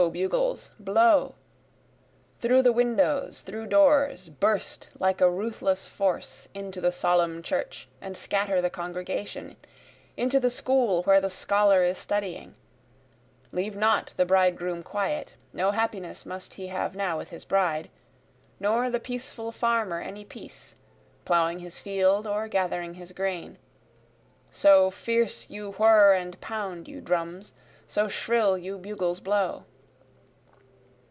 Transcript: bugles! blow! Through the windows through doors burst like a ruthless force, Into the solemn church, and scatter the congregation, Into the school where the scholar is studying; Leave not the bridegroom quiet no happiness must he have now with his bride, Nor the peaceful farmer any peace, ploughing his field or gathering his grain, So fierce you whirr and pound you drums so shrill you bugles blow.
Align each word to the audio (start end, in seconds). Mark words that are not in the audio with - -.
bugles! 0.09 0.71
blow! 0.79 1.35
Through 2.39 2.63
the 2.63 2.71
windows 2.71 3.43
through 3.43 3.67
doors 3.67 4.29
burst 4.29 4.89
like 4.97 5.21
a 5.21 5.29
ruthless 5.29 5.87
force, 5.87 6.47
Into 6.55 6.81
the 6.81 6.91
solemn 6.91 7.43
church, 7.43 7.87
and 8.01 8.17
scatter 8.17 8.61
the 8.61 8.71
congregation, 8.71 9.57
Into 10.17 10.39
the 10.39 10.49
school 10.49 11.03
where 11.03 11.21
the 11.21 11.29
scholar 11.29 11.83
is 11.83 11.99
studying; 11.99 12.55
Leave 13.51 13.75
not 13.75 14.15
the 14.17 14.25
bridegroom 14.25 14.81
quiet 14.81 15.35
no 15.53 15.69
happiness 15.69 16.25
must 16.25 16.55
he 16.55 16.65
have 16.65 16.95
now 16.95 17.19
with 17.19 17.29
his 17.29 17.45
bride, 17.45 17.87
Nor 18.59 18.89
the 18.89 18.99
peaceful 18.99 19.51
farmer 19.51 20.01
any 20.01 20.25
peace, 20.25 20.73
ploughing 21.25 21.59
his 21.59 21.79
field 21.79 22.25
or 22.25 22.47
gathering 22.47 22.95
his 22.95 23.11
grain, 23.11 23.59
So 24.49 24.89
fierce 24.89 25.47
you 25.47 25.73
whirr 25.73 26.15
and 26.15 26.41
pound 26.41 26.87
you 26.87 27.01
drums 27.01 27.53
so 27.85 28.07
shrill 28.07 28.57
you 28.57 28.79
bugles 28.79 29.19
blow. 29.19 29.63